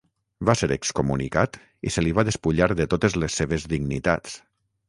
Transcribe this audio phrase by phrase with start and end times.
[0.49, 4.43] Va ser excomunicat i se li va despullar de totes les seves dignitats.